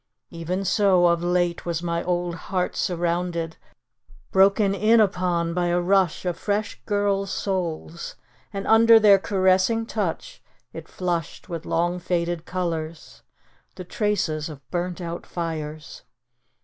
[0.31, 3.57] Even so of late was my old heart surrounded,
[4.31, 8.15] broken in upon by a rush of fresh girls' souls...
[8.51, 10.41] and under their caressing touch
[10.73, 13.21] it flushed with long faded colours,
[13.75, 16.01] the traces of burnt out fires